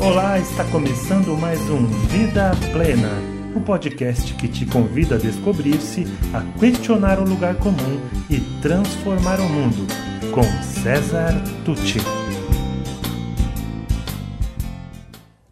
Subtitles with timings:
[0.00, 3.08] Olá, está começando mais um Vida Plena,
[3.52, 7.98] o um podcast que te convida a descobrir-se, a questionar o lugar comum
[8.30, 9.88] e transformar o mundo,
[10.32, 11.32] com César
[11.64, 11.98] Tucci.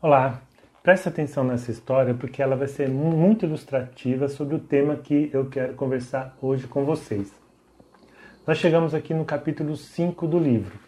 [0.00, 0.40] Olá,
[0.82, 5.50] preste atenção nessa história porque ela vai ser muito ilustrativa sobre o tema que eu
[5.50, 7.30] quero conversar hoje com vocês.
[8.46, 10.78] Nós chegamos aqui no capítulo 5 do livro.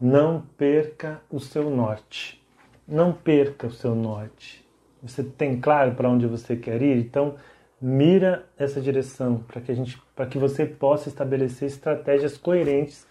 [0.00, 2.42] Não perca o seu norte.
[2.86, 4.64] Não perca o seu norte.
[5.02, 6.98] Você tem claro para onde você quer ir?
[6.98, 7.36] Então,
[7.80, 13.06] mira essa direção para que a gente para que você possa estabelecer estratégias coerentes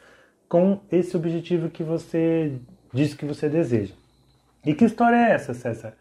[0.48, 2.54] com esse objetivo que você
[2.94, 3.94] diz que você deseja.
[4.66, 5.94] E que história é essa, César?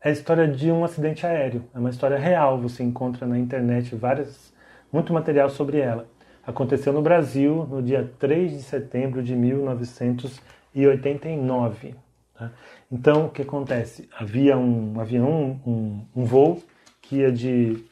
[0.00, 1.64] É a história de um acidente aéreo.
[1.74, 2.60] É uma história real.
[2.60, 4.52] Você encontra na internet várias,
[4.92, 6.06] muito material sobre ela.
[6.46, 12.05] Aconteceu no Brasil no dia 3 de setembro de 1989.
[12.38, 12.52] Tá?
[12.90, 14.08] Então, o que acontece?
[14.18, 16.62] Havia um avião, um, um voo
[17.00, 17.84] que ia de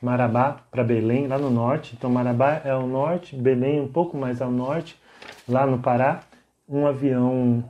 [0.00, 1.94] Marabá para Belém, lá no norte.
[1.96, 5.00] Então, Marabá é ao norte, Belém um pouco mais ao norte,
[5.48, 6.22] lá no Pará.
[6.68, 7.64] Um avião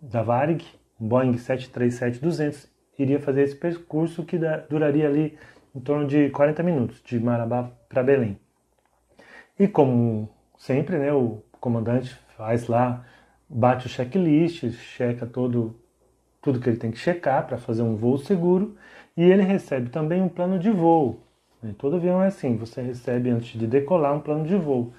[0.00, 0.64] da Varig,
[1.00, 5.38] um Boeing 737-200, iria fazer esse percurso que duraria ali
[5.74, 8.38] em torno de 40 minutos, de Marabá para Belém.
[9.58, 13.04] E como sempre, né, o comandante faz lá,
[13.50, 15.74] bate o checklist, checa todo,
[16.40, 18.76] tudo que ele tem que checar para fazer um voo seguro
[19.16, 21.20] e ele recebe também um plano de voo.
[21.60, 21.74] Né.
[21.76, 24.92] Todo avião é assim, você recebe antes de decolar um plano de voo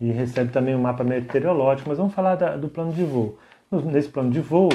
[0.00, 3.36] e recebe também um mapa meteorológico, mas vamos falar da, do plano de voo.
[3.70, 4.68] Nesse plano de voo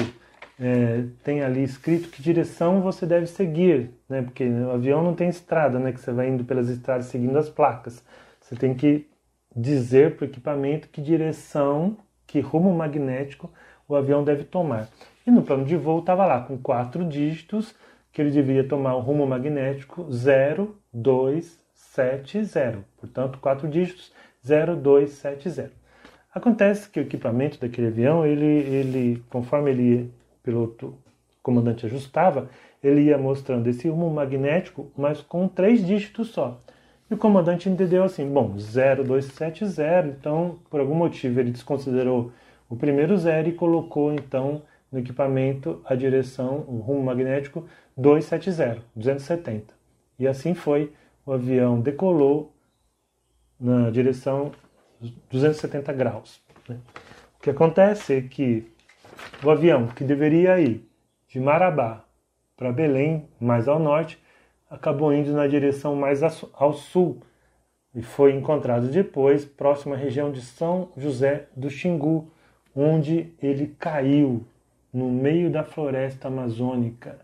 [0.60, 4.20] é, tem ali escrito que direção você deve seguir, né?
[4.22, 5.92] porque o avião não tem estrada, né?
[5.92, 8.04] que você vai indo pelas estradas seguindo as placas.
[8.40, 9.08] Você tem que
[9.56, 11.96] dizer para o equipamento que direção,
[12.34, 13.48] que rumo magnético
[13.88, 14.88] o avião deve tomar.
[15.24, 17.72] E no plano de voo estava lá com quatro dígitos
[18.12, 22.84] que ele deveria tomar o rumo magnético 0270.
[22.98, 24.12] Portanto, quatro dígitos
[24.42, 25.70] 0270.
[26.34, 30.12] Acontece que o equipamento daquele avião, ele, ele conforme ele,
[30.42, 30.98] piloto
[31.40, 32.50] comandante ajustava,
[32.82, 36.60] ele ia mostrando esse rumo magnético, mas com três dígitos só.
[37.10, 42.32] E o comandante entendeu assim, bom, 0270, então por algum motivo ele desconsiderou
[42.68, 47.66] o primeiro zero e colocou então no equipamento a direção, o rumo magnético
[47.96, 49.74] 270, 270.
[50.18, 50.92] E assim foi,
[51.26, 52.54] o avião decolou
[53.58, 54.52] na direção
[55.30, 56.40] 270 graus.
[56.68, 56.78] Né?
[57.38, 58.70] O que acontece é que
[59.42, 60.88] o avião que deveria ir
[61.28, 62.04] de Marabá
[62.56, 64.22] para Belém, mais ao norte,
[64.68, 67.20] acabou indo na direção mais ao sul
[67.94, 72.28] e foi encontrado depois próximo à região de São José do Xingu,
[72.74, 74.44] onde ele caiu
[74.92, 77.18] no meio da floresta amazônica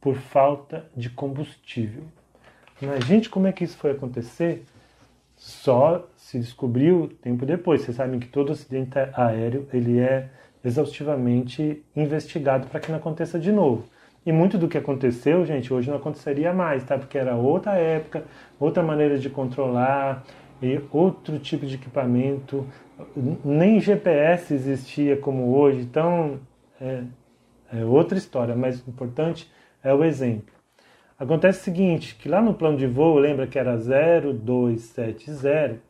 [0.00, 2.04] por falta de combustível.
[2.80, 4.64] Imagine como é que isso foi acontecer?
[5.36, 7.82] Só se descobriu tempo depois.
[7.82, 10.28] Vocês sabem que todo acidente aéreo ele é
[10.64, 13.84] exaustivamente investigado para que não aconteça de novo.
[14.24, 16.98] E muito do que aconteceu, gente, hoje não aconteceria mais, tá?
[16.98, 18.24] Porque era outra época,
[18.58, 20.22] outra maneira de controlar,
[20.62, 22.66] e outro tipo de equipamento.
[23.44, 26.38] Nem GPS existia como hoje, então
[26.80, 27.02] é,
[27.72, 29.50] é outra história, mas o importante
[29.82, 30.54] é o exemplo.
[31.18, 35.80] Acontece o seguinte, que lá no plano de voo, lembra que era 0270,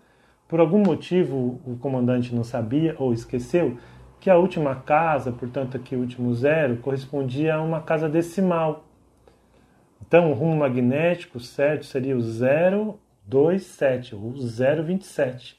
[0.49, 3.77] por algum motivo o comandante não sabia ou esqueceu,
[4.20, 8.84] que a última casa, portanto aqui o último zero, correspondia a uma casa decimal.
[10.06, 15.58] Então o rumo magnético certo seria o 027 ou 027.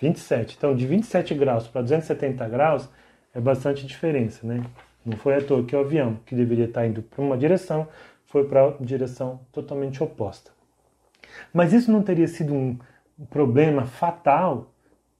[0.00, 0.56] 27.
[0.56, 2.88] Então de 27 graus para 270 graus
[3.34, 4.62] é bastante diferença, né?
[5.04, 7.88] Não foi à toa que o avião, que deveria estar indo para uma direção,
[8.26, 10.52] foi para a direção totalmente oposta.
[11.52, 12.78] Mas isso não teria sido um
[13.30, 14.70] problema fatal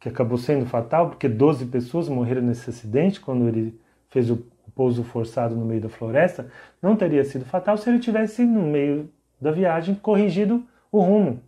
[0.01, 3.79] que acabou sendo fatal, porque 12 pessoas morreram nesse acidente quando ele
[4.09, 4.43] fez o
[4.75, 6.51] pouso forçado no meio da floresta,
[6.81, 11.43] não teria sido fatal se ele tivesse no meio da viagem corrigido o rumo.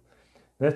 [0.60, 0.68] Né?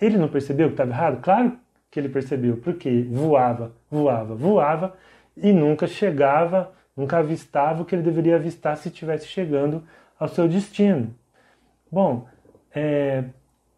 [0.00, 1.20] Ele não percebeu que estava errado?
[1.22, 1.56] Claro
[1.90, 4.96] que ele percebeu, porque voava, voava, voava
[5.36, 9.82] e nunca chegava, nunca avistava o que ele deveria avistar se estivesse chegando
[10.18, 11.14] ao seu destino.
[11.90, 12.26] Bom,
[12.74, 13.24] é,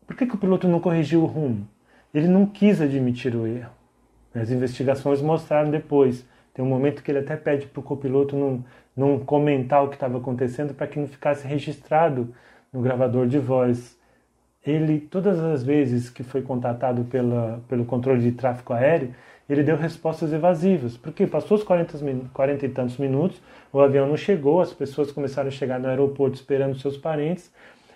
[0.07, 1.69] por que, que o piloto não corrigiu o rumo?
[2.13, 3.71] Ele não quis admitir o erro.
[4.35, 6.27] As investigações mostraram depois.
[6.55, 8.65] Tem um momento que ele até pede para o copiloto não,
[8.97, 12.35] não comentar o que estava acontecendo para que não ficasse registrado
[12.73, 13.99] no gravador de voz.
[14.65, 19.15] Ele, todas as vezes que foi contatado pela, pelo controle de tráfego aéreo,
[19.49, 21.99] ele deu respostas evasivas, porque passou os 40,
[22.33, 23.43] 40 e tantos minutos,
[23.73, 27.53] o avião não chegou, as pessoas começaram a chegar no aeroporto esperando seus parentes,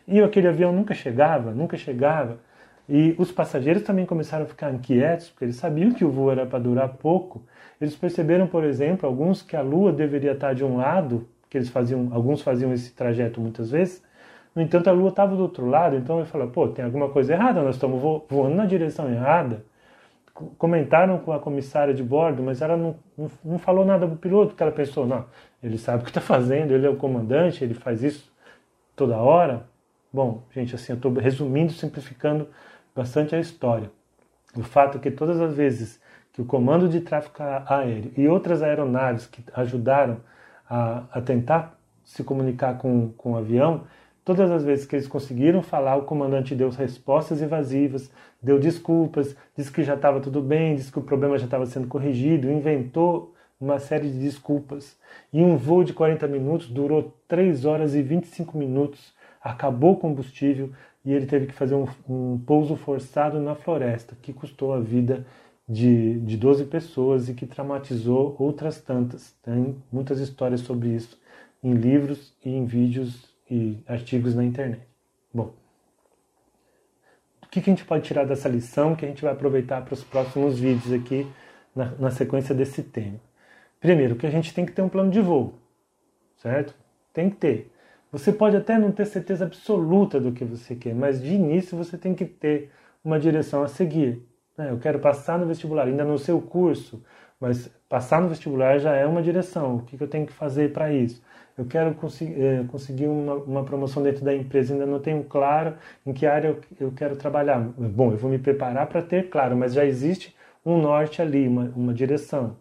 [0.08, 2.38] e aquele avião nunca chegava, nunca chegava.
[2.88, 6.46] E os passageiros também começaram a ficar inquietos, porque eles sabiam que o voo era
[6.46, 7.44] para durar pouco.
[7.80, 11.68] Eles perceberam, por exemplo, alguns que a Lua deveria estar de um lado, que eles
[11.68, 14.02] faziam, alguns faziam esse trajeto muitas vezes.
[14.54, 17.32] No entanto, a Lua estava do outro lado, então ele falou: "Pô, tem alguma coisa
[17.34, 19.64] errada, nós estamos voando na direção errada".
[20.58, 24.18] Comentaram com a comissária de bordo, mas ela não, não, não falou nada para o
[24.18, 25.24] piloto, porque ela pensou: "Não,
[25.62, 28.30] ele sabe o que está fazendo, ele é o comandante, ele faz isso
[28.94, 29.64] toda hora".
[30.12, 32.48] Bom, gente, assim, eu estou resumindo, simplificando
[32.96, 33.90] bastante a história.
[34.56, 36.00] O fato é que todas as vezes
[36.32, 37.34] que o comando de tráfego
[37.66, 40.18] aéreo e outras aeronaves que ajudaram
[40.68, 43.84] a, a tentar se comunicar com, com o avião,
[44.24, 48.10] todas as vezes que eles conseguiram falar, o comandante deu respostas evasivas,
[48.42, 51.86] deu desculpas, disse que já estava tudo bem, disse que o problema já estava sendo
[51.86, 54.96] corrigido, inventou uma série de desculpas.
[55.32, 59.14] E um voo de 40 minutos durou 3 horas e 25 minutos,
[59.46, 60.72] acabou o combustível,
[61.04, 65.24] e ele teve que fazer um, um pouso forçado na floresta, que custou a vida
[65.68, 69.32] de, de 12 pessoas e que traumatizou outras tantas.
[69.42, 71.18] Tem muitas histórias sobre isso
[71.62, 74.82] em livros e em vídeos e artigos na internet.
[75.32, 75.54] Bom,
[77.42, 79.94] o que, que a gente pode tirar dessa lição que a gente vai aproveitar para
[79.94, 81.26] os próximos vídeos aqui
[81.74, 83.20] na, na sequência desse tema?
[83.80, 85.54] Primeiro, que a gente tem que ter um plano de voo,
[86.36, 86.74] certo?
[87.12, 87.75] Tem que ter.
[88.16, 91.98] Você pode até não ter certeza absoluta do que você quer, mas de início você
[91.98, 92.70] tem que ter
[93.04, 94.26] uma direção a seguir.
[94.56, 94.70] Né?
[94.70, 97.04] Eu quero passar no vestibular, ainda não sei o curso,
[97.38, 99.76] mas passar no vestibular já é uma direção.
[99.76, 101.22] O que eu tenho que fazer para isso?
[101.58, 105.74] Eu quero eh, conseguir uma, promoção dentro da empresa, ainda não tenho claro
[106.06, 107.60] em que área eu, quero trabalhar.
[107.60, 110.34] Bom, eu vou me preparar para ter claro, mas já existe
[110.64, 112.56] um norte ali, uma direção.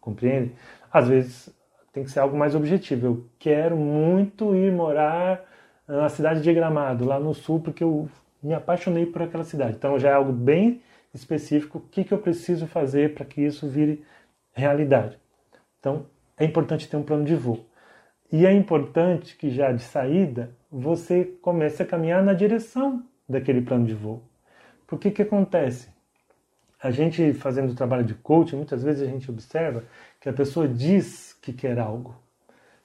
[0.00, 0.52] Compreende?
[0.92, 1.59] Às vezes
[1.92, 3.06] tem que ser algo mais objetivo.
[3.06, 5.44] Eu quero muito ir morar
[5.86, 8.08] na cidade de Gramado, lá no sul, porque eu
[8.42, 9.76] me apaixonei por aquela cidade.
[9.76, 10.82] Então já é algo bem
[11.12, 11.78] específico.
[11.78, 14.04] O que, que eu preciso fazer para que isso vire
[14.52, 15.18] realidade?
[15.78, 16.06] Então
[16.38, 17.66] é importante ter um plano de voo.
[18.32, 23.84] E é importante que já de saída você comece a caminhar na direção daquele plano
[23.84, 24.22] de voo.
[24.86, 25.88] Porque que acontece?
[26.80, 29.84] A gente fazendo o trabalho de coaching, muitas vezes a gente observa
[30.20, 32.14] que a pessoa diz que quer algo.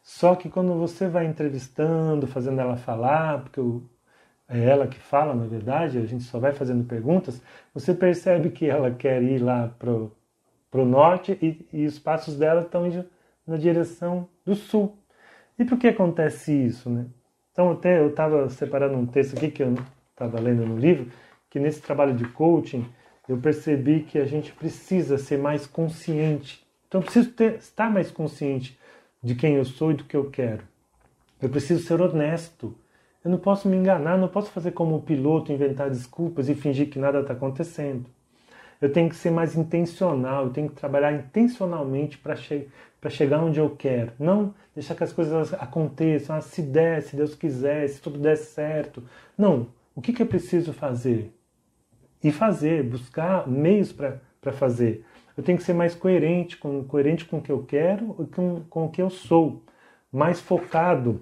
[0.01, 3.59] Só que quando você vai entrevistando, fazendo ela falar, porque
[4.47, 7.41] é ela que fala, na verdade, a gente só vai fazendo perguntas,
[7.73, 10.15] você percebe que ela quer ir lá pro,
[10.69, 13.05] pro norte e, e os passos dela estão indo
[13.47, 14.95] na direção do sul.
[15.57, 17.07] E por que acontece isso, né?
[17.51, 19.73] Então até eu estava separando um texto aqui que eu
[20.11, 21.09] estava lendo no livro,
[21.49, 22.85] que nesse trabalho de coaching
[23.27, 26.64] eu percebi que a gente precisa ser mais consciente
[26.95, 28.79] então preciso ter, estar mais consciente
[29.21, 30.63] de quem eu sou e do que eu quero.
[31.41, 32.73] Eu preciso ser honesto.
[33.21, 36.89] Eu não posso me enganar, não posso fazer como o piloto, inventar desculpas e fingir
[36.89, 38.05] que nada está acontecendo.
[38.79, 42.69] Eu tenho que ser mais intencional, eu tenho que trabalhar intencionalmente para che
[43.09, 44.13] chegar onde eu quero.
[44.17, 48.37] Não deixar que as coisas aconteçam, ah, se der, se Deus quiser, se tudo der
[48.37, 49.03] certo.
[49.37, 49.67] Não.
[49.93, 51.29] O que, que é preciso fazer?
[52.23, 55.03] E fazer, buscar meios para fazer.
[55.37, 58.61] Eu tenho que ser mais coerente, com, coerente com o que eu quero e com,
[58.69, 59.63] com o que eu sou.
[60.11, 61.21] Mais focado.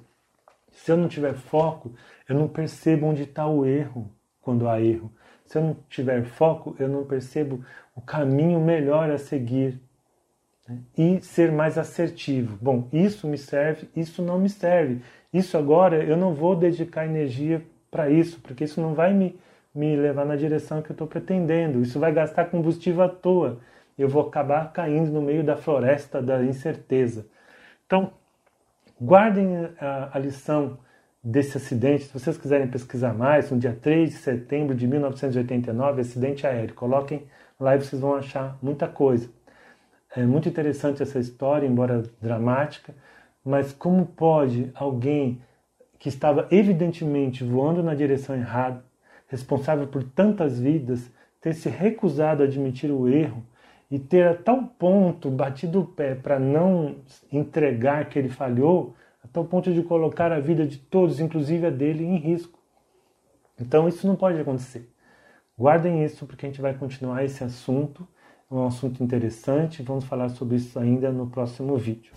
[0.71, 1.93] Se eu não tiver foco,
[2.27, 5.11] eu não percebo onde está o erro quando há erro.
[5.45, 7.63] Se eu não tiver foco, eu não percebo
[7.95, 9.79] o caminho melhor a seguir.
[10.67, 10.79] Né?
[10.97, 12.57] E ser mais assertivo.
[12.61, 15.01] Bom, isso me serve, isso não me serve.
[15.33, 19.39] Isso agora eu não vou dedicar energia para isso, porque isso não vai me,
[19.73, 21.81] me levar na direção que eu estou pretendendo.
[21.81, 23.59] Isso vai gastar combustível à toa
[23.97, 27.27] eu vou acabar caindo no meio da floresta da incerteza.
[27.85, 28.11] Então,
[28.99, 30.79] guardem a, a lição
[31.23, 32.05] desse acidente.
[32.05, 36.75] Se vocês quiserem pesquisar mais, no dia 3 de setembro de 1989, acidente aéreo.
[36.75, 37.25] Coloquem
[37.59, 39.29] lá e vocês vão achar muita coisa.
[40.15, 42.93] É muito interessante essa história, embora dramática,
[43.43, 45.41] mas como pode alguém
[45.97, 48.83] que estava evidentemente voando na direção errada,
[49.27, 51.09] responsável por tantas vidas,
[51.41, 53.43] ter se recusado a admitir o erro
[53.93, 56.95] e ter a tal ponto batido o pé para não
[57.31, 61.69] entregar que ele falhou, a tal ponto de colocar a vida de todos, inclusive a
[61.69, 62.57] dele, em risco.
[63.61, 64.89] Então isso não pode acontecer.
[65.55, 68.07] Guardem isso porque a gente vai continuar esse assunto.
[68.49, 69.83] É um assunto interessante.
[69.83, 72.11] Vamos falar sobre isso ainda no próximo vídeo.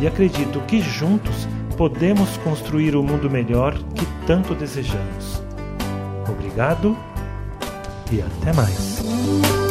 [0.01, 5.43] e acredito que juntos podemos construir o mundo melhor que tanto desejamos.
[6.29, 6.97] Obrigado
[8.13, 9.64] e até mais.